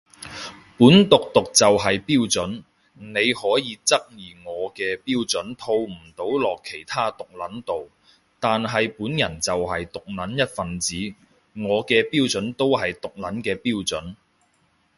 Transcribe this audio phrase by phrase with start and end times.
[0.79, 2.63] 本毒毒就係標準，
[2.95, 7.87] 你可以質疑我嘅標準套唔到落其他毒撚度，
[8.39, 10.95] 但係本人就係毒撚一份子，
[11.53, 14.15] 我嘅標準都係毒撚嘅標準